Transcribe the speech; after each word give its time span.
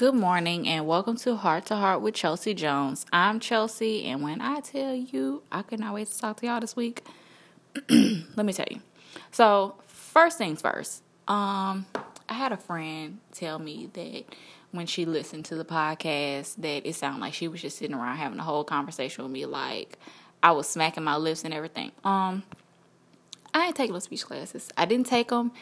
Good 0.00 0.14
morning 0.14 0.66
and 0.66 0.86
welcome 0.86 1.16
to 1.16 1.36
Heart 1.36 1.66
to 1.66 1.76
Heart 1.76 2.00
with 2.00 2.14
Chelsea 2.14 2.54
Jones. 2.54 3.04
I'm 3.12 3.38
Chelsea, 3.38 4.06
and 4.06 4.22
when 4.22 4.40
I 4.40 4.60
tell 4.60 4.94
you 4.94 5.42
I 5.52 5.60
cannot 5.60 5.92
wait 5.92 6.08
to 6.08 6.18
talk 6.18 6.38
to 6.38 6.46
y'all 6.46 6.58
this 6.58 6.74
week, 6.74 7.04
let 7.90 8.46
me 8.46 8.54
tell 8.54 8.64
you. 8.70 8.80
So, 9.30 9.74
first 9.88 10.38
things 10.38 10.62
first, 10.62 11.02
um, 11.28 11.84
I 12.30 12.32
had 12.32 12.50
a 12.50 12.56
friend 12.56 13.18
tell 13.32 13.58
me 13.58 13.90
that 13.92 14.24
when 14.70 14.86
she 14.86 15.04
listened 15.04 15.44
to 15.44 15.54
the 15.54 15.66
podcast, 15.66 16.56
that 16.56 16.88
it 16.88 16.94
sounded 16.94 17.20
like 17.20 17.34
she 17.34 17.46
was 17.46 17.60
just 17.60 17.76
sitting 17.76 17.94
around 17.94 18.16
having 18.16 18.38
a 18.38 18.42
whole 18.42 18.64
conversation 18.64 19.24
with 19.24 19.32
me, 19.34 19.44
like 19.44 19.98
I 20.42 20.52
was 20.52 20.66
smacking 20.66 21.04
my 21.04 21.16
lips 21.16 21.44
and 21.44 21.52
everything. 21.52 21.92
Um, 22.04 22.44
I 23.52 23.66
ain't 23.66 23.76
taking 23.76 23.92
no 23.92 23.98
speech 23.98 24.24
classes. 24.24 24.70
I 24.78 24.86
didn't 24.86 25.08
take 25.08 25.28
them 25.28 25.52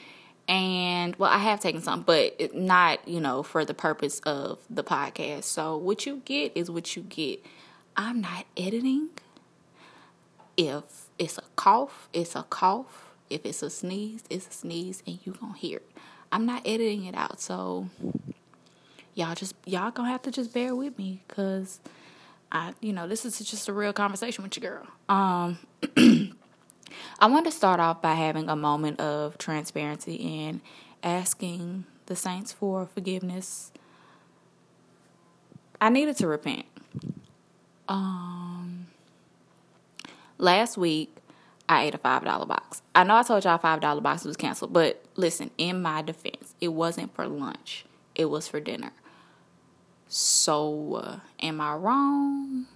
and 0.48 1.14
well 1.16 1.30
i 1.30 1.38
have 1.38 1.60
taken 1.60 1.82
some 1.82 2.02
but 2.02 2.54
not 2.54 3.06
you 3.06 3.20
know 3.20 3.42
for 3.42 3.64
the 3.64 3.74
purpose 3.74 4.20
of 4.20 4.58
the 4.70 4.82
podcast. 4.82 5.44
So 5.44 5.76
what 5.76 6.06
you 6.06 6.22
get 6.24 6.52
is 6.54 6.70
what 6.70 6.96
you 6.96 7.02
get. 7.02 7.44
I'm 7.96 8.20
not 8.20 8.46
editing. 8.56 9.10
If 10.56 10.84
it's 11.18 11.38
a 11.38 11.42
cough 11.56 12.08
it's 12.12 12.34
a 12.34 12.44
cough. 12.44 13.10
If 13.30 13.44
it's 13.44 13.62
a 13.62 13.70
sneeze 13.70 14.24
it's 14.30 14.48
a 14.48 14.52
sneeze 14.52 15.02
and 15.06 15.18
you 15.24 15.36
gonna 15.38 15.56
hear 15.56 15.78
it. 15.78 15.90
I'm 16.32 16.46
not 16.46 16.62
editing 16.66 17.04
it 17.04 17.14
out. 17.14 17.40
So 17.40 17.88
y'all 19.14 19.34
just 19.34 19.54
y'all 19.66 19.90
gonna 19.90 20.08
have 20.08 20.22
to 20.22 20.30
just 20.30 20.52
bear 20.54 20.74
with 20.74 20.96
me 20.98 21.22
because 21.26 21.80
i 22.52 22.72
you 22.80 22.92
know 22.92 23.06
this 23.08 23.26
is 23.26 23.38
just 23.40 23.68
a 23.68 23.72
real 23.72 23.92
conversation 23.92 24.44
with 24.44 24.56
your 24.56 24.70
girl. 24.70 24.86
Um 25.08 25.58
I 27.20 27.26
want 27.26 27.46
to 27.46 27.50
start 27.50 27.80
off 27.80 28.00
by 28.00 28.14
having 28.14 28.48
a 28.48 28.54
moment 28.54 29.00
of 29.00 29.38
transparency 29.38 30.44
and 30.46 30.60
asking 31.02 31.84
the 32.06 32.14
saints 32.14 32.52
for 32.52 32.86
forgiveness. 32.86 33.72
I 35.80 35.88
needed 35.88 36.16
to 36.18 36.28
repent. 36.28 36.66
Um, 37.88 38.86
last 40.38 40.78
week, 40.78 41.12
I 41.68 41.84
ate 41.84 41.94
a 41.94 41.98
$5 41.98 42.46
box. 42.46 42.82
I 42.94 43.02
know 43.02 43.16
I 43.16 43.24
told 43.24 43.44
y'all 43.44 43.58
$5 43.58 44.02
box 44.02 44.24
was 44.24 44.36
canceled, 44.36 44.72
but 44.72 45.02
listen, 45.16 45.50
in 45.58 45.82
my 45.82 46.02
defense, 46.02 46.54
it 46.60 46.68
wasn't 46.68 47.12
for 47.16 47.26
lunch, 47.26 47.84
it 48.14 48.26
was 48.26 48.46
for 48.46 48.60
dinner. 48.60 48.92
So, 50.06 50.94
uh, 51.02 51.18
am 51.42 51.60
I 51.60 51.74
wrong? 51.74 52.66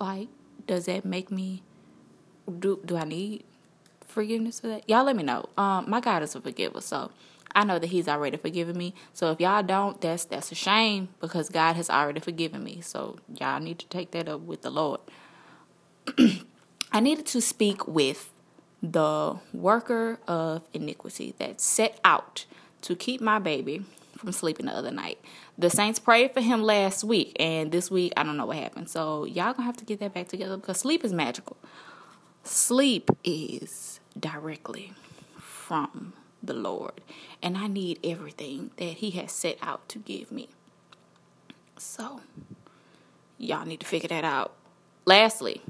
Like, 0.00 0.28
does 0.66 0.86
that 0.86 1.04
make 1.04 1.30
me 1.30 1.62
do 2.58 2.80
do 2.84 2.96
I 2.96 3.04
need 3.04 3.44
forgiveness 4.10 4.60
for 4.60 4.68
that? 4.68 4.88
Y'all 4.88 5.04
let 5.04 5.16
me 5.16 5.22
know. 5.22 5.48
Um, 5.56 5.88
my 5.88 6.00
God 6.00 6.22
is 6.22 6.34
a 6.34 6.40
forgiver, 6.40 6.80
so 6.80 7.10
I 7.54 7.64
know 7.64 7.78
that 7.78 7.88
He's 7.88 8.08
already 8.08 8.36
forgiven 8.36 8.76
me. 8.76 8.94
So 9.12 9.30
if 9.30 9.40
y'all 9.40 9.62
don't, 9.62 10.00
that's 10.00 10.24
that's 10.24 10.52
a 10.52 10.54
shame 10.54 11.08
because 11.20 11.48
God 11.48 11.76
has 11.76 11.90
already 11.90 12.20
forgiven 12.20 12.62
me. 12.62 12.80
So 12.80 13.18
y'all 13.34 13.60
need 13.60 13.78
to 13.80 13.86
take 13.88 14.10
that 14.12 14.28
up 14.28 14.40
with 14.40 14.62
the 14.62 14.70
Lord. 14.70 15.00
I 16.92 17.00
needed 17.00 17.26
to 17.26 17.40
speak 17.40 17.86
with 17.86 18.32
the 18.82 19.38
worker 19.52 20.18
of 20.26 20.62
iniquity 20.72 21.34
that 21.38 21.60
set 21.60 22.00
out 22.04 22.46
to 22.82 22.96
keep 22.96 23.20
my 23.20 23.38
baby 23.38 23.84
from 24.16 24.32
sleeping 24.32 24.66
the 24.66 24.72
other 24.72 24.90
night. 24.90 25.18
The 25.58 25.70
Saints 25.70 25.98
prayed 25.98 26.32
for 26.32 26.40
him 26.40 26.62
last 26.62 27.04
week, 27.04 27.36
and 27.38 27.72
this 27.72 27.90
week 27.90 28.12
I 28.16 28.22
don't 28.22 28.36
know 28.36 28.46
what 28.46 28.56
happened. 28.56 28.88
So 28.88 29.24
y'all 29.24 29.52
gonna 29.52 29.64
have 29.64 29.76
to 29.78 29.84
get 29.84 30.00
that 30.00 30.14
back 30.14 30.28
together 30.28 30.56
because 30.56 30.78
sleep 30.78 31.04
is 31.04 31.12
magical. 31.12 31.56
Sleep 32.44 33.10
is 33.22 33.99
directly 34.20 34.92
from 35.38 36.12
the 36.42 36.54
Lord, 36.54 37.00
and 37.42 37.56
I 37.56 37.66
need 37.66 37.98
everything 38.04 38.70
that 38.76 38.98
He 38.98 39.10
has 39.12 39.32
set 39.32 39.58
out 39.62 39.88
to 39.90 39.98
give 39.98 40.30
me. 40.30 40.48
So, 41.76 42.20
y'all 43.38 43.66
need 43.66 43.80
to 43.80 43.86
figure 43.86 44.08
that 44.08 44.24
out. 44.24 44.52
Lastly, 45.06 45.62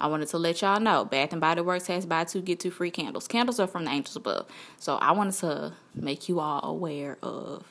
I 0.00 0.06
wanted 0.06 0.28
to 0.28 0.38
let 0.38 0.62
y'all 0.62 0.80
know 0.80 1.04
Bath 1.04 1.32
and 1.32 1.40
Body 1.40 1.60
Works 1.60 1.88
has 1.88 2.06
buy 2.06 2.24
two 2.24 2.40
get 2.40 2.60
two 2.60 2.70
free 2.70 2.90
candles. 2.90 3.26
Candles 3.26 3.58
are 3.58 3.66
from 3.66 3.84
the 3.84 3.90
angels 3.90 4.16
above. 4.16 4.46
So 4.78 4.96
I 4.96 5.12
wanted 5.12 5.34
to 5.34 5.72
make 5.94 6.28
you 6.28 6.40
all 6.40 6.64
aware 6.64 7.18
of 7.22 7.64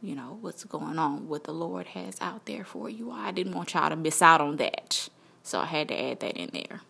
you 0.00 0.14
know 0.14 0.38
what's 0.42 0.64
going 0.64 0.98
on 0.98 1.28
what 1.28 1.44
the 1.44 1.52
Lord 1.52 1.88
has 1.88 2.20
out 2.20 2.44
there 2.44 2.64
for 2.64 2.88
you. 2.88 3.10
I 3.10 3.32
didn't 3.32 3.54
want 3.54 3.74
y'all 3.74 3.88
to 3.88 3.96
miss 3.96 4.22
out 4.22 4.40
on 4.40 4.56
that. 4.56 5.08
So 5.42 5.58
I 5.60 5.66
had 5.66 5.88
to 5.88 6.00
add 6.00 6.20
that 6.20 6.36
in 6.36 6.50
there. 6.52 6.82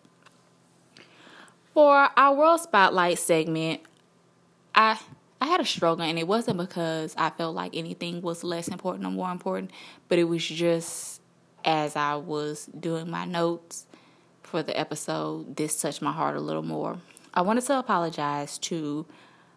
For 1.75 2.09
our 2.15 2.33
World 2.33 2.61
Spotlight 2.61 3.19
segment, 3.19 3.81
I 4.73 4.97
I 5.41 5.47
had 5.47 5.59
a 5.59 5.65
struggle 5.65 6.05
and 6.05 6.17
it 6.17 6.25
wasn't 6.25 6.57
because 6.57 7.13
I 7.17 7.31
felt 7.31 7.53
like 7.53 7.75
anything 7.75 8.21
was 8.21 8.45
less 8.45 8.69
important 8.69 9.05
or 9.05 9.11
more 9.11 9.29
important, 9.29 9.71
but 10.07 10.17
it 10.17 10.23
was 10.23 10.41
just 10.41 11.19
as 11.65 11.97
I 11.97 12.15
was 12.15 12.67
doing 12.67 13.09
my 13.11 13.25
notes 13.25 13.87
for 14.41 14.63
the 14.63 14.79
episode, 14.79 15.57
this 15.57 15.81
touched 15.81 16.01
my 16.01 16.13
heart 16.13 16.37
a 16.37 16.39
little 16.39 16.63
more. 16.63 16.97
I 17.33 17.41
wanted 17.41 17.65
to 17.65 17.77
apologize 17.77 18.57
to 18.59 19.05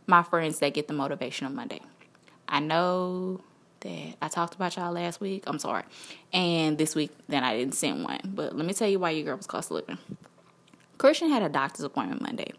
my 0.08 0.24
friends 0.24 0.58
that 0.58 0.74
get 0.74 0.88
the 0.88 0.94
motivational 0.94 1.54
Monday. 1.54 1.82
I 2.48 2.58
know 2.58 3.42
that 3.78 4.16
I 4.20 4.26
talked 4.26 4.56
about 4.56 4.74
y'all 4.76 4.90
last 4.92 5.20
week. 5.20 5.44
I'm 5.46 5.60
sorry. 5.60 5.84
And 6.32 6.78
this 6.78 6.96
week, 6.96 7.12
then 7.28 7.44
I 7.44 7.56
didn't 7.56 7.76
send 7.76 8.02
one. 8.02 8.18
But 8.24 8.56
let 8.56 8.66
me 8.66 8.74
tell 8.74 8.88
you 8.88 8.98
why 8.98 9.10
your 9.10 9.24
girl 9.24 9.36
was 9.36 9.46
cost 9.46 9.70
living. 9.70 9.98
Christian 10.98 11.30
had 11.30 11.42
a 11.42 11.48
doctor's 11.48 11.84
appointment 11.84 12.20
Monday. 12.20 12.52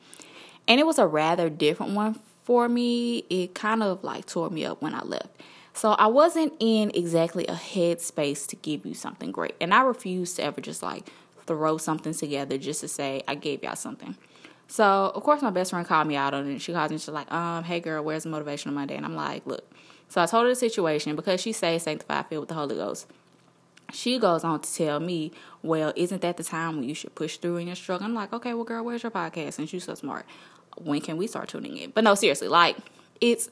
And 0.68 0.80
it 0.80 0.86
was 0.86 1.00
a 1.00 1.08
rather 1.08 1.50
different 1.50 1.94
one 1.94 2.20
for 2.44 2.70
me. 2.70 3.20
It 3.30 3.54
kind 3.54 3.84
of 3.84 4.04
like 4.04 4.26
tore 4.26 4.50
me 4.50 4.66
up 4.66 4.82
when 4.82 4.94
I 4.94 5.04
left. 5.04 5.28
So 5.74 5.92
I 5.92 6.08
wasn't 6.08 6.54
in 6.60 6.92
exactly 6.94 7.46
a 7.48 7.54
headspace 7.54 8.48
to 8.48 8.56
give 8.56 8.86
you 8.86 8.94
something 8.94 9.32
great. 9.32 9.56
And 9.62 9.74
I 9.74 9.82
refused 9.82 10.36
to 10.38 10.44
ever 10.44 10.62
just 10.62 10.84
like 10.84 11.08
throw 11.46 11.78
something 11.78 12.14
together 12.14 12.58
just 12.58 12.82
to 12.82 12.88
say 12.88 13.24
I 13.28 13.36
gave 13.36 13.64
y'all 13.64 13.76
something. 13.76 14.16
So 14.68 15.12
of 15.16 15.24
course 15.24 15.42
my 15.42 15.50
best 15.50 15.72
friend 15.72 15.88
called 15.88 16.08
me 16.08 16.16
out 16.16 16.34
on 16.34 16.50
it. 16.50 16.60
She 16.60 16.74
called 16.74 16.92
me, 16.92 16.98
she's 16.98 17.10
like, 17.10 17.32
um, 17.32 17.64
hey 17.64 17.80
girl, 17.80 18.04
where's 18.04 18.24
the 18.24 18.30
motivational 18.30 18.74
Monday? 18.74 18.96
And 18.96 19.06
I'm 19.06 19.16
like, 19.16 19.46
look. 19.48 19.70
So 20.10 20.22
I 20.22 20.26
told 20.26 20.44
her 20.44 20.50
the 20.50 20.56
situation 20.56 21.16
because 21.16 21.40
she 21.40 21.52
says 21.52 21.84
sanctified 21.84 22.28
filled 22.28 22.42
with 22.42 22.50
the 22.50 22.56
Holy 22.56 22.76
Ghost 22.76 23.08
she 23.92 24.20
goes 24.20 24.44
on 24.44 24.62
to 24.62 24.74
tell 24.74 25.00
me, 25.00 25.32
well, 25.64 25.94
isn't 25.96 26.22
that 26.22 26.38
the 26.38 26.44
time 26.44 26.78
when 26.78 26.88
you 26.88 26.96
should 26.96 27.16
push 27.16 27.38
through 27.38 27.58
in 27.58 27.68
your 27.68 27.76
struggle? 27.76 28.06
I'm 28.06 28.14
like, 28.14 28.34
okay, 28.34 28.54
well, 28.54 28.64
girl, 28.64 28.84
where's 28.84 29.04
your 29.04 29.12
podcast? 29.12 29.60
And 29.60 29.70
she's 29.70 29.84
so 29.84 29.96
smart. 29.96 30.26
When 30.78 31.02
can 31.02 31.18
we 31.18 31.28
start 31.28 31.50
tuning 31.50 31.78
in? 31.78 31.92
But 31.92 32.04
no, 32.04 32.16
seriously, 32.16 32.48
like 32.48 32.78
it's 33.20 33.50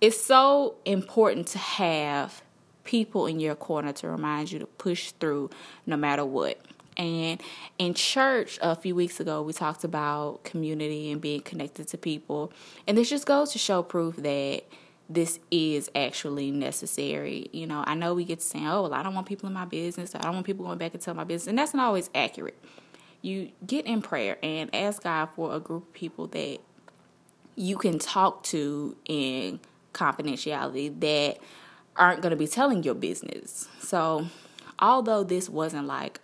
it's 0.00 0.20
so 0.20 0.74
important 0.84 1.46
to 1.48 1.58
have 1.58 2.42
people 2.84 3.26
in 3.26 3.40
your 3.40 3.54
corner 3.54 3.92
to 3.92 4.08
remind 4.08 4.52
you 4.52 4.58
to 4.58 4.66
push 4.66 5.12
through 5.12 5.50
no 5.86 5.96
matter 5.96 6.24
what. 6.24 6.60
And 6.96 7.42
in 7.78 7.94
church 7.94 8.58
a 8.62 8.76
few 8.76 8.94
weeks 8.94 9.18
ago, 9.18 9.42
we 9.42 9.52
talked 9.52 9.84
about 9.84 10.44
community 10.44 11.10
and 11.10 11.20
being 11.20 11.40
connected 11.40 11.88
to 11.88 11.98
people. 11.98 12.52
And 12.86 12.96
this 12.96 13.10
just 13.10 13.26
goes 13.26 13.52
to 13.52 13.58
show 13.58 13.82
proof 13.82 14.16
that 14.16 14.64
this 15.08 15.38
is 15.50 15.90
actually 15.94 16.50
necessary. 16.50 17.48
You 17.52 17.66
know, 17.66 17.84
I 17.86 17.94
know 17.94 18.14
we 18.14 18.24
get 18.24 18.40
to 18.40 18.44
saying, 18.44 18.66
oh, 18.66 18.82
well, 18.82 18.94
I 18.94 19.02
don't 19.02 19.14
want 19.14 19.26
people 19.26 19.46
in 19.46 19.52
my 19.52 19.66
business. 19.66 20.14
I 20.14 20.18
don't 20.18 20.34
want 20.34 20.46
people 20.46 20.64
going 20.64 20.78
back 20.78 20.94
and 20.94 21.02
tell 21.02 21.14
my 21.14 21.24
business. 21.24 21.48
And 21.48 21.58
that's 21.58 21.74
not 21.74 21.86
always 21.86 22.08
accurate. 22.14 22.58
You 23.20 23.50
get 23.66 23.86
in 23.86 24.02
prayer 24.02 24.38
and 24.42 24.74
ask 24.74 25.02
God 25.02 25.26
for 25.34 25.54
a 25.54 25.60
group 25.60 25.88
of 25.88 25.92
people 25.92 26.26
that 26.28 26.58
you 27.56 27.76
can 27.76 27.98
talk 27.98 28.42
to 28.44 28.96
in 29.04 29.60
confidentiality 29.92 31.00
that 31.00 31.38
aren't 31.96 32.20
going 32.20 32.30
to 32.30 32.36
be 32.36 32.48
telling 32.48 32.82
your 32.82 32.94
business. 32.94 33.68
So, 33.80 34.26
although 34.78 35.22
this 35.22 35.48
wasn't 35.48 35.86
like 35.86 36.20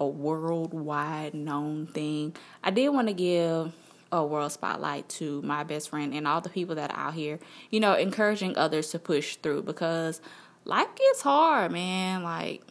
a 0.00 0.06
worldwide 0.06 1.34
known 1.34 1.86
thing, 1.86 2.34
I 2.64 2.70
did 2.70 2.88
want 2.88 3.08
to 3.08 3.14
give 3.14 3.72
a 4.12 4.24
world 4.24 4.52
spotlight 4.52 5.08
to 5.08 5.40
my 5.42 5.64
best 5.64 5.88
friend 5.88 6.12
and 6.14 6.28
all 6.28 6.40
the 6.40 6.50
people 6.50 6.74
that 6.74 6.90
are 6.90 7.08
out 7.08 7.14
here, 7.14 7.40
you 7.70 7.80
know, 7.80 7.94
encouraging 7.94 8.56
others 8.56 8.90
to 8.90 8.98
push 8.98 9.36
through 9.36 9.62
because 9.62 10.20
life 10.66 10.94
gets 10.94 11.22
hard, 11.22 11.72
man. 11.72 12.22
Like, 12.22 12.62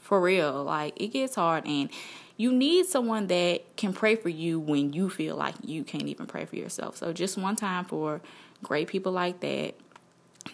for 0.00 0.20
real, 0.20 0.62
like, 0.62 0.98
it 1.00 1.08
gets 1.08 1.34
hard. 1.34 1.66
And 1.66 1.90
you 2.36 2.52
need 2.52 2.86
someone 2.86 3.26
that 3.26 3.76
can 3.76 3.92
pray 3.92 4.14
for 4.14 4.28
you 4.28 4.60
when 4.60 4.92
you 4.92 5.10
feel 5.10 5.36
like 5.36 5.56
you 5.64 5.82
can't 5.82 6.06
even 6.06 6.26
pray 6.26 6.44
for 6.44 6.56
yourself. 6.56 6.96
So, 6.96 7.12
just 7.12 7.36
one 7.36 7.56
time 7.56 7.84
for 7.84 8.20
great 8.62 8.86
people 8.86 9.12
like 9.12 9.40
that 9.40 9.74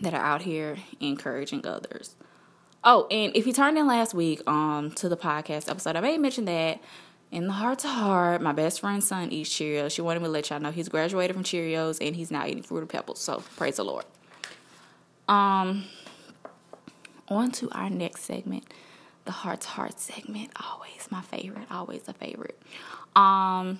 that 0.00 0.14
are 0.14 0.24
out 0.24 0.42
here 0.42 0.78
encouraging 1.00 1.66
others. 1.66 2.16
Oh, 2.82 3.06
and 3.10 3.36
if 3.36 3.46
you 3.46 3.52
turned 3.52 3.76
in 3.76 3.86
last 3.86 4.14
week 4.14 4.40
um 4.48 4.90
to 4.92 5.08
the 5.08 5.16
podcast 5.16 5.68
episode, 5.68 5.96
I 5.96 6.00
may 6.00 6.16
mention 6.16 6.46
that 6.46 6.80
in 7.30 7.46
the 7.46 7.52
heart 7.52 7.80
to 7.80 7.88
heart, 7.88 8.40
my 8.40 8.52
best 8.52 8.80
friend's 8.80 9.06
son 9.06 9.30
eats 9.30 9.50
Cheerios. 9.50 9.92
She 9.92 10.02
wanted 10.02 10.20
me 10.20 10.26
to 10.26 10.32
let 10.32 10.50
y'all 10.50 10.60
know 10.60 10.70
he's 10.70 10.88
graduated 10.88 11.34
from 11.34 11.44
Cheerios 11.44 11.98
and 12.04 12.16
he's 12.16 12.30
now 12.30 12.46
eating 12.46 12.62
fruit 12.62 12.78
Fruity 12.78 12.86
Pebbles. 12.86 13.20
So 13.20 13.42
praise 13.56 13.76
the 13.76 13.84
Lord. 13.84 14.04
Um, 15.28 15.84
on 17.28 17.50
to 17.52 17.70
our 17.72 17.90
next 17.90 18.22
segment, 18.22 18.64
the 19.26 19.32
heart 19.32 19.60
to 19.62 19.68
heart 19.68 20.00
segment. 20.00 20.50
Always 20.56 21.08
my 21.10 21.20
favorite. 21.20 21.66
Always 21.70 22.08
a 22.08 22.14
favorite. 22.14 22.58
Um, 23.14 23.78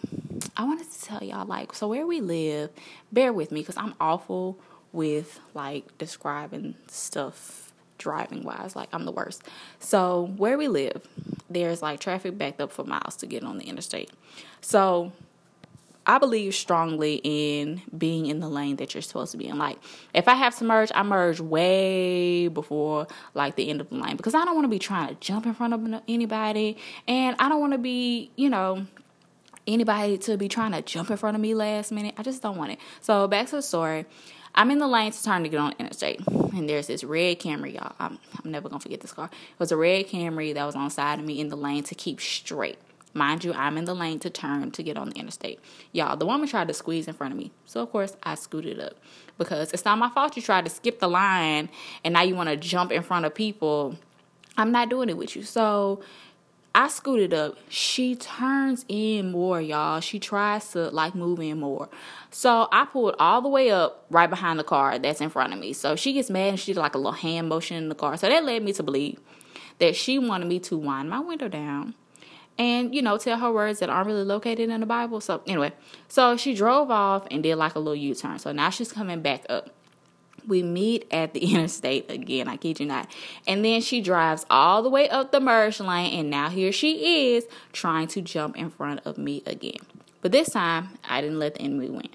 I 0.56 0.64
wanted 0.64 0.90
to 0.90 1.02
tell 1.02 1.22
y'all 1.24 1.46
like 1.46 1.74
so 1.74 1.88
where 1.88 2.06
we 2.06 2.20
live. 2.20 2.70
Bear 3.12 3.32
with 3.32 3.50
me 3.50 3.60
because 3.60 3.78
I'm 3.78 3.94
awful 4.00 4.58
with 4.92 5.40
like 5.54 5.96
describing 5.96 6.74
stuff 6.88 7.72
driving 7.96 8.42
wise. 8.42 8.76
Like 8.76 8.88
I'm 8.92 9.04
the 9.04 9.12
worst. 9.12 9.42
So 9.80 10.32
where 10.36 10.58
we 10.58 10.68
live, 10.68 11.06
there's 11.50 11.82
like 11.82 12.00
traffic 12.00 12.36
backed 12.36 12.60
up 12.60 12.72
for 12.72 12.84
miles 12.84 13.16
to 13.16 13.26
get 13.26 13.44
on 13.44 13.58
the 13.58 13.64
interstate. 13.64 14.10
So 14.60 15.12
I 16.08 16.16
believe 16.16 16.54
strongly 16.54 17.20
in 17.22 17.82
being 17.96 18.26
in 18.26 18.40
the 18.40 18.48
lane 18.48 18.76
that 18.76 18.94
you're 18.94 19.02
supposed 19.02 19.32
to 19.32 19.36
be 19.36 19.46
in. 19.46 19.58
Like, 19.58 19.78
if 20.14 20.26
I 20.26 20.34
have 20.34 20.56
to 20.56 20.64
merge, 20.64 20.90
I 20.94 21.02
merge 21.02 21.38
way 21.38 22.48
before 22.48 23.06
like 23.34 23.56
the 23.56 23.68
end 23.68 23.82
of 23.82 23.90
the 23.90 23.96
lane 23.96 24.16
because 24.16 24.34
I 24.34 24.46
don't 24.46 24.54
want 24.54 24.64
to 24.64 24.70
be 24.70 24.78
trying 24.78 25.08
to 25.08 25.14
jump 25.16 25.44
in 25.44 25.52
front 25.52 25.74
of 25.74 26.02
anybody, 26.08 26.78
and 27.06 27.36
I 27.38 27.50
don't 27.50 27.60
want 27.60 27.74
to 27.74 27.78
be, 27.78 28.30
you 28.36 28.48
know, 28.48 28.86
anybody 29.66 30.16
to 30.16 30.38
be 30.38 30.48
trying 30.48 30.72
to 30.72 30.80
jump 30.80 31.10
in 31.10 31.18
front 31.18 31.34
of 31.34 31.42
me 31.42 31.52
last 31.52 31.92
minute. 31.92 32.14
I 32.16 32.22
just 32.22 32.40
don't 32.40 32.56
want 32.56 32.72
it. 32.72 32.78
So 33.02 33.28
back 33.28 33.46
to 33.48 33.56
the 33.56 33.62
story. 33.62 34.06
I'm 34.58 34.72
in 34.72 34.78
the 34.78 34.88
lane 34.88 35.12
to 35.12 35.22
turn 35.22 35.44
to 35.44 35.48
get 35.48 35.60
on 35.60 35.70
the 35.70 35.78
interstate, 35.78 36.20
and 36.26 36.68
there's 36.68 36.88
this 36.88 37.04
red 37.04 37.38
Camry, 37.38 37.74
y'all. 37.74 37.92
I'm, 38.00 38.18
I'm 38.44 38.50
never 38.50 38.68
gonna 38.68 38.80
forget 38.80 39.00
this 39.00 39.12
car. 39.12 39.26
It 39.26 39.60
was 39.60 39.70
a 39.70 39.76
red 39.76 40.08
Camry 40.08 40.52
that 40.52 40.64
was 40.64 40.74
on 40.74 40.90
side 40.90 41.20
of 41.20 41.24
me 41.24 41.38
in 41.38 41.48
the 41.48 41.56
lane 41.56 41.84
to 41.84 41.94
keep 41.94 42.20
straight. 42.20 42.76
Mind 43.14 43.44
you, 43.44 43.52
I'm 43.52 43.78
in 43.78 43.84
the 43.84 43.94
lane 43.94 44.18
to 44.18 44.30
turn 44.30 44.72
to 44.72 44.82
get 44.82 44.96
on 44.98 45.10
the 45.10 45.14
interstate. 45.14 45.60
Y'all, 45.92 46.16
the 46.16 46.26
woman 46.26 46.48
tried 46.48 46.66
to 46.66 46.74
squeeze 46.74 47.06
in 47.06 47.14
front 47.14 47.32
of 47.32 47.38
me. 47.38 47.52
So, 47.66 47.80
of 47.82 47.92
course, 47.92 48.16
I 48.24 48.34
scooted 48.34 48.80
up 48.80 48.94
because 49.38 49.72
it's 49.72 49.84
not 49.84 49.96
my 49.96 50.10
fault 50.10 50.36
you 50.36 50.42
tried 50.42 50.64
to 50.64 50.70
skip 50.72 50.98
the 50.98 51.08
line 51.08 51.68
and 52.02 52.14
now 52.14 52.22
you 52.22 52.34
want 52.34 52.48
to 52.48 52.56
jump 52.56 52.90
in 52.90 53.04
front 53.04 53.26
of 53.26 53.34
people. 53.36 53.96
I'm 54.56 54.72
not 54.72 54.90
doing 54.90 55.08
it 55.08 55.16
with 55.16 55.36
you. 55.36 55.44
So, 55.44 56.02
I 56.78 56.86
scooted 56.86 57.34
up. 57.34 57.56
She 57.68 58.14
turns 58.14 58.84
in 58.86 59.32
more, 59.32 59.60
y'all. 59.60 59.98
She 59.98 60.20
tries 60.20 60.70
to 60.74 60.90
like 60.90 61.12
move 61.12 61.40
in 61.40 61.58
more. 61.58 61.88
So 62.30 62.68
I 62.70 62.84
pulled 62.84 63.16
all 63.18 63.42
the 63.42 63.48
way 63.48 63.72
up 63.72 64.06
right 64.10 64.30
behind 64.30 64.60
the 64.60 64.64
car 64.64 64.96
that's 64.96 65.20
in 65.20 65.28
front 65.28 65.52
of 65.52 65.58
me. 65.58 65.72
So 65.72 65.96
she 65.96 66.12
gets 66.12 66.30
mad 66.30 66.50
and 66.50 66.60
she 66.60 66.72
did 66.72 66.78
like 66.78 66.94
a 66.94 66.98
little 66.98 67.10
hand 67.10 67.48
motion 67.48 67.78
in 67.78 67.88
the 67.88 67.96
car. 67.96 68.16
So 68.16 68.28
that 68.28 68.44
led 68.44 68.62
me 68.62 68.72
to 68.74 68.84
believe 68.84 69.18
that 69.80 69.96
she 69.96 70.20
wanted 70.20 70.46
me 70.46 70.60
to 70.60 70.76
wind 70.76 71.10
my 71.10 71.18
window 71.18 71.48
down 71.48 71.94
and 72.58 72.94
you 72.94 73.02
know 73.02 73.18
tell 73.18 73.38
her 73.38 73.52
words 73.52 73.80
that 73.80 73.88
aren't 73.88 74.06
really 74.06 74.24
located 74.24 74.68
in 74.68 74.80
the 74.80 74.86
bible 74.86 75.20
so 75.20 75.40
anyway 75.46 75.72
so 76.08 76.36
she 76.36 76.54
drove 76.54 76.90
off 76.90 77.24
and 77.30 77.44
did 77.44 77.54
like 77.54 77.76
a 77.76 77.78
little 77.78 77.94
u-turn 77.94 78.36
so 78.36 78.50
now 78.50 78.68
she's 78.68 78.90
coming 78.90 79.22
back 79.22 79.46
up 79.48 79.70
we 80.46 80.62
meet 80.62 81.06
at 81.10 81.34
the 81.34 81.40
interstate 81.54 82.10
again 82.10 82.48
i 82.48 82.56
kid 82.56 82.80
you 82.80 82.86
not 82.86 83.10
and 83.46 83.64
then 83.64 83.80
she 83.80 84.00
drives 84.00 84.46
all 84.50 84.82
the 84.82 84.90
way 84.90 85.08
up 85.08 85.32
the 85.32 85.40
merge 85.40 85.80
lane 85.80 86.18
and 86.18 86.30
now 86.30 86.48
here 86.48 86.72
she 86.72 87.34
is 87.34 87.46
trying 87.72 88.06
to 88.06 88.20
jump 88.20 88.56
in 88.56 88.70
front 88.70 89.00
of 89.04 89.18
me 89.18 89.42
again 89.46 89.80
but 90.20 90.32
this 90.32 90.50
time 90.50 90.90
i 91.08 91.20
didn't 91.20 91.38
let 91.38 91.54
the 91.54 91.60
enemy 91.62 91.88
win 91.88 92.08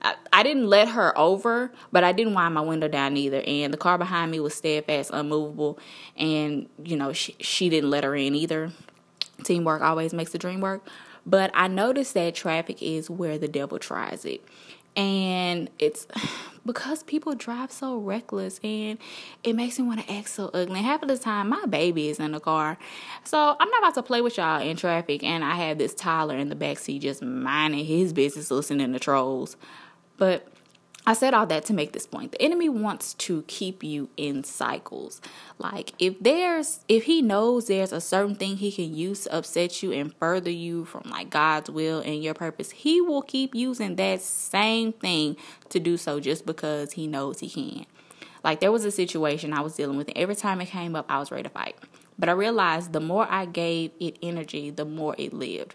I, 0.00 0.14
I 0.32 0.42
didn't 0.44 0.68
let 0.68 0.86
her 0.90 1.16
over, 1.18 1.72
but 1.90 2.04
I 2.04 2.12
didn't 2.12 2.34
wind 2.34 2.54
my 2.54 2.60
window 2.60 2.86
down 2.86 3.16
either. 3.16 3.42
And 3.44 3.72
the 3.72 3.76
car 3.76 3.98
behind 3.98 4.30
me 4.30 4.38
was 4.38 4.54
steadfast, 4.54 5.10
unmovable, 5.12 5.76
and 6.16 6.68
you 6.84 6.96
know 6.96 7.12
she 7.12 7.34
she 7.40 7.68
didn't 7.68 7.90
let 7.90 8.04
her 8.04 8.14
in 8.14 8.36
either 8.36 8.70
teamwork 9.44 9.82
always 9.82 10.12
makes 10.12 10.32
the 10.32 10.38
dream 10.38 10.60
work. 10.60 10.86
But 11.26 11.50
I 11.54 11.68
noticed 11.68 12.14
that 12.14 12.34
traffic 12.34 12.82
is 12.82 13.10
where 13.10 13.38
the 13.38 13.48
devil 13.48 13.78
tries 13.78 14.24
it. 14.24 14.42
And 14.96 15.70
it's 15.78 16.06
because 16.66 17.02
people 17.02 17.34
drive 17.34 17.72
so 17.72 17.96
reckless 17.98 18.60
and 18.62 18.98
it 19.42 19.54
makes 19.54 19.78
me 19.78 19.86
want 19.86 20.06
to 20.06 20.12
act 20.12 20.28
so 20.28 20.50
ugly. 20.52 20.82
Half 20.82 21.02
of 21.02 21.08
the 21.08 21.18
time, 21.18 21.48
my 21.48 21.64
baby 21.66 22.08
is 22.08 22.18
in 22.18 22.32
the 22.32 22.40
car. 22.40 22.76
So 23.24 23.56
I'm 23.58 23.70
not 23.70 23.78
about 23.78 23.94
to 23.94 24.02
play 24.02 24.20
with 24.20 24.36
y'all 24.36 24.60
in 24.60 24.76
traffic. 24.76 25.22
And 25.22 25.44
I 25.44 25.54
have 25.54 25.78
this 25.78 25.94
Tyler 25.94 26.36
in 26.36 26.48
the 26.48 26.56
back 26.56 26.78
seat 26.78 27.00
just 27.00 27.22
minding 27.22 27.84
his 27.84 28.12
business, 28.12 28.50
listening 28.50 28.92
to 28.92 28.98
trolls. 28.98 29.56
But 30.16 30.46
I 31.08 31.14
said 31.14 31.32
all 31.32 31.46
that 31.46 31.64
to 31.64 31.72
make 31.72 31.92
this 31.92 32.06
point. 32.06 32.32
The 32.32 32.42
enemy 32.42 32.68
wants 32.68 33.14
to 33.14 33.42
keep 33.46 33.82
you 33.82 34.10
in 34.18 34.44
cycles. 34.44 35.22
Like 35.56 35.94
if 35.98 36.20
there's 36.20 36.80
if 36.86 37.04
he 37.04 37.22
knows 37.22 37.66
there's 37.66 37.94
a 37.94 38.00
certain 38.02 38.34
thing 38.34 38.58
he 38.58 38.70
can 38.70 38.94
use 38.94 39.24
to 39.24 39.38
upset 39.38 39.82
you 39.82 39.90
and 39.90 40.14
further 40.16 40.50
you 40.50 40.84
from 40.84 41.08
like 41.08 41.30
God's 41.30 41.70
will 41.70 42.00
and 42.00 42.22
your 42.22 42.34
purpose, 42.34 42.72
he 42.72 43.00
will 43.00 43.22
keep 43.22 43.54
using 43.54 43.96
that 43.96 44.20
same 44.20 44.92
thing 44.92 45.38
to 45.70 45.80
do 45.80 45.96
so 45.96 46.20
just 46.20 46.44
because 46.44 46.92
he 46.92 47.06
knows 47.06 47.38
he 47.38 47.48
can. 47.48 47.86
Like 48.44 48.60
there 48.60 48.70
was 48.70 48.84
a 48.84 48.90
situation 48.90 49.54
I 49.54 49.62
was 49.62 49.76
dealing 49.76 49.96
with 49.96 50.08
and 50.08 50.18
every 50.18 50.36
time 50.36 50.60
it 50.60 50.66
came 50.66 50.94
up 50.94 51.06
I 51.08 51.20
was 51.20 51.30
ready 51.30 51.44
to 51.44 51.48
fight. 51.48 51.76
But 52.18 52.28
I 52.28 52.32
realized 52.32 52.92
the 52.92 53.00
more 53.00 53.26
I 53.30 53.46
gave 53.46 53.92
it 53.98 54.18
energy, 54.22 54.68
the 54.68 54.84
more 54.84 55.14
it 55.16 55.32
lived. 55.32 55.74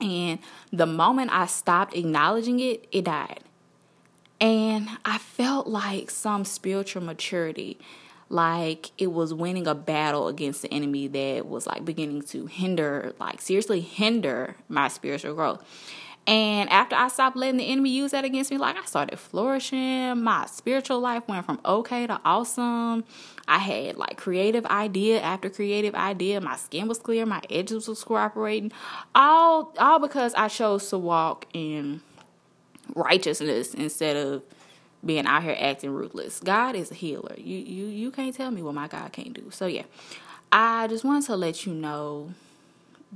And 0.00 0.38
the 0.72 0.86
moment 0.86 1.32
I 1.32 1.46
stopped 1.46 1.96
acknowledging 1.96 2.60
it, 2.60 2.86
it 2.92 3.06
died 3.06 3.40
and 4.42 4.88
I 5.04 5.18
felt 5.18 5.68
like 5.68 6.10
some 6.10 6.44
spiritual 6.44 7.00
maturity, 7.00 7.78
like 8.28 8.90
it 8.98 9.12
was 9.12 9.32
winning 9.32 9.68
a 9.68 9.74
battle 9.74 10.26
against 10.26 10.62
the 10.62 10.74
enemy 10.74 11.06
that 11.06 11.46
was 11.46 11.64
like 11.64 11.84
beginning 11.84 12.22
to 12.22 12.46
hinder, 12.46 13.14
like 13.20 13.40
seriously 13.40 13.80
hinder 13.80 14.56
my 14.68 14.88
spiritual 14.88 15.34
growth. 15.34 15.64
And 16.26 16.70
after 16.70 16.96
I 16.96 17.06
stopped 17.08 17.36
letting 17.36 17.56
the 17.56 17.68
enemy 17.68 17.90
use 17.90 18.10
that 18.10 18.24
against 18.24 18.50
me, 18.50 18.58
like 18.58 18.76
I 18.76 18.84
started 18.84 19.18
flourishing. 19.18 20.22
My 20.22 20.46
spiritual 20.46 20.98
life 20.98 21.26
went 21.28 21.46
from 21.46 21.60
okay 21.64 22.08
to 22.08 22.20
awesome. 22.24 23.04
I 23.46 23.58
had 23.58 23.96
like 23.96 24.16
creative 24.16 24.66
idea 24.66 25.20
after 25.20 25.50
creative 25.50 25.94
idea. 25.94 26.40
My 26.40 26.56
skin 26.56 26.88
was 26.88 26.98
clear, 26.98 27.26
my 27.26 27.42
edges 27.48 27.86
was 27.86 28.02
cooperating. 28.02 28.72
All 29.14 29.72
all 29.78 30.00
because 30.00 30.34
I 30.34 30.48
chose 30.48 30.88
to 30.90 30.98
walk 30.98 31.46
in 31.52 32.02
righteousness 32.94 33.74
instead 33.74 34.16
of 34.16 34.42
being 35.04 35.26
out 35.26 35.42
here 35.42 35.56
acting 35.58 35.90
ruthless. 35.90 36.40
God 36.40 36.76
is 36.76 36.90
a 36.90 36.94
healer. 36.94 37.34
You 37.36 37.58
you 37.58 37.86
you 37.86 38.10
can't 38.10 38.34
tell 38.34 38.50
me 38.50 38.62
what 38.62 38.74
my 38.74 38.88
God 38.88 39.12
can't 39.12 39.32
do. 39.32 39.50
So 39.50 39.66
yeah. 39.66 39.84
I 40.52 40.86
just 40.86 41.02
wanted 41.02 41.24
to 41.26 41.36
let 41.36 41.64
you 41.64 41.72
know 41.72 42.34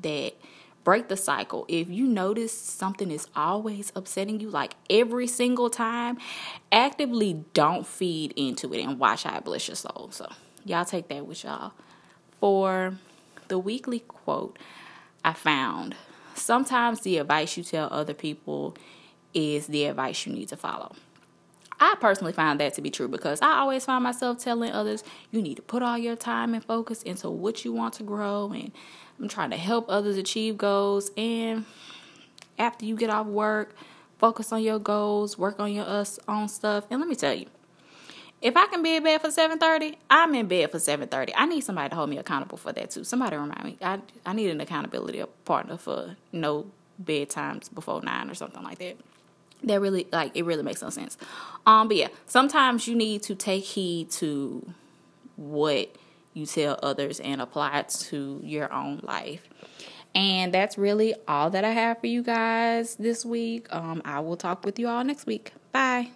that 0.00 0.32
break 0.84 1.08
the 1.08 1.19
cycle. 1.19 1.67
If 1.69 1.90
you 1.90 2.06
notice 2.06 2.56
something 2.58 3.11
is 3.11 3.28
always 3.37 3.93
upsetting 3.94 4.40
you, 4.40 4.49
like 4.49 4.75
every 4.88 5.26
single 5.26 5.69
time, 5.69 6.17
actively 6.72 7.44
don't 7.52 7.87
feed 7.87 8.32
into 8.37 8.72
it 8.72 8.82
and 8.82 8.99
watch 8.99 9.25
how 9.25 9.37
it 9.37 9.44
bless 9.44 9.69
your 9.69 9.75
soul. 9.75 10.08
So, 10.12 10.31
y'all 10.64 10.87
take 10.87 11.08
that 11.08 11.26
with 11.26 11.44
y'all. 11.44 11.72
For 12.40 12.94
the 13.49 13.58
weekly 13.58 14.00
quote, 14.00 14.58
I 15.22 15.34
found 15.34 15.94
sometimes 16.34 17.00
the 17.02 17.19
advice 17.19 17.56
you 17.58 17.64
tell 17.64 17.88
other 17.90 18.14
people 18.14 18.76
is 19.37 19.67
the 19.67 19.85
advice 19.85 20.27
you 20.27 20.33
need 20.33 20.49
to 20.49 20.56
follow. 20.56 20.97
I 21.79 21.94
personally 22.00 22.33
find 22.33 22.59
that 22.59 22.73
to 22.75 22.81
be 22.81 22.91
true 22.91 23.06
because 23.06 23.43
I 23.43 23.59
always 23.59 23.85
find 23.85 24.03
myself 24.03 24.38
telling 24.38 24.73
others 24.73 25.05
you 25.31 25.43
need 25.43 25.56
to 25.56 25.62
put 25.62 25.83
all 25.83 25.99
your 25.99 26.17
time 26.17 26.55
and 26.55 26.65
focus 26.65 27.03
into 27.03 27.29
what 27.29 27.65
you 27.65 27.72
want 27.72 27.93
to 27.94 28.03
grow 28.03 28.51
and 28.51 28.72
I'm 29.20 29.29
trying 29.29 29.51
to 29.51 29.58
help 29.58 29.84
others 29.91 30.17
achieve 30.17 30.56
goals 30.56 31.10
and 31.19 31.67
after 32.58 32.87
you 32.87 32.96
get 32.96 33.10
off 33.10 33.27
work, 33.27 33.77
focus 34.19 34.53
on 34.53 34.63
your 34.63 34.79
goals, 34.79 35.37
work 35.37 35.60
on 35.60 35.70
your 35.70 35.84
us 35.84 36.19
own 36.27 36.49
stuff. 36.49 36.87
And 36.91 36.99
let 36.99 37.08
me 37.10 37.15
tell 37.15 37.34
you, 37.34 37.46
if 38.41 38.56
I 38.56 38.67
can 38.69 38.82
be 38.82 38.96
in 38.96 39.03
bed 39.03 39.20
for 39.20 39.29
7:30, 39.29 39.96
I'm 40.08 40.34
in 40.34 40.46
bed 40.46 40.70
for 40.70 40.79
7:30. 40.79 41.34
I 41.37 41.44
need 41.44 41.60
somebody 41.60 41.91
to 41.91 41.96
hold 41.96 42.08
me 42.08 42.17
accountable 42.17 42.56
for 42.56 42.72
that 42.72 42.91
too. 42.91 43.05
Somebody 43.05 43.37
remind 43.37 43.65
me. 43.65 43.77
I 43.82 44.01
I 44.25 44.32
need 44.32 44.49
an 44.49 44.63
accountability 44.63 45.22
partner 45.44 45.77
for 45.77 46.17
no 46.32 46.67
bedtimes 47.03 47.72
before 47.75 48.01
9 48.01 48.31
or 48.31 48.34
something 48.34 48.63
like 48.63 48.79
that 48.79 48.96
that 49.65 49.81
really 49.81 50.06
like 50.13 50.36
it 50.36 50.44
really 50.44 50.63
makes 50.63 50.82
no 50.82 50.91
sense. 50.91 51.17
Um 51.67 51.89
but 51.89 51.96
yeah 51.96 52.08
sometimes 52.27 52.86
you 52.86 52.94
need 52.94 53.22
to 53.25 53.34
take 53.34 53.65
heed 53.65 54.10
to 54.13 54.67
what 55.36 55.94
you 56.34 56.46
tell 56.46 56.79
others 56.82 57.20
and 57.20 57.41
apply 57.41 57.79
it 57.81 57.89
to 58.08 58.41
your 58.43 58.72
own 58.72 59.01
life. 59.03 59.43
And 60.15 60.53
that's 60.53 60.79
really 60.79 61.15
all 61.29 61.51
that 61.51 61.63
i 61.65 61.70
have 61.70 62.01
for 62.01 62.06
you 62.06 62.22
guys 62.22 62.96
this 62.96 63.25
week. 63.25 63.67
Um 63.70 64.03
i 64.05 64.20
will 64.20 64.36
talk 64.36 64.65
with 64.65 64.79
you 64.79 64.89
all 64.89 65.05
next 65.05 65.27
week. 65.27 65.53
Bye 65.72 66.10